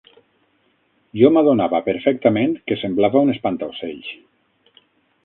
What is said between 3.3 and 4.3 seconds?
espantaocells